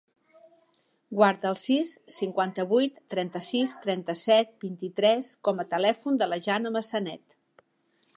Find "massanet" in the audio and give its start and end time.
6.79-7.37